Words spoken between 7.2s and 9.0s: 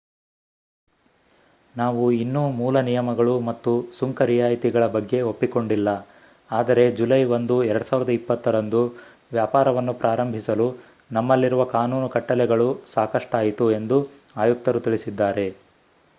1 2020 ರಂದು